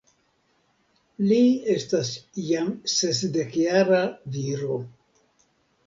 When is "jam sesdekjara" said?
2.47-4.05